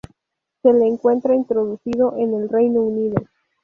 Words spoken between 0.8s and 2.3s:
encuentra introducido